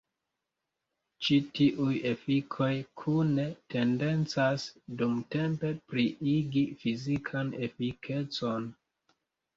[1.25, 2.69] Ĉi tiuj efikoj
[3.03, 4.65] kune tendencas
[5.03, 8.71] dumtempe pliigi fizikan efikecon.